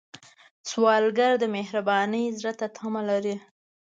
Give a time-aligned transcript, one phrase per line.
[0.69, 3.35] سوالګر د مهربان زړه تمه لري